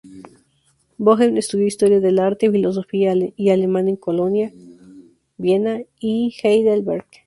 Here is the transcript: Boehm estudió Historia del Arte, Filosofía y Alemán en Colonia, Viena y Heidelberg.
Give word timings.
Boehm 0.97 1.37
estudió 1.37 1.67
Historia 1.67 1.99
del 1.99 2.17
Arte, 2.17 2.49
Filosofía 2.49 3.13
y 3.37 3.49
Alemán 3.51 3.87
en 3.87 3.97
Colonia, 3.97 4.51
Viena 5.37 5.83
y 5.99 6.33
Heidelberg. 6.41 7.05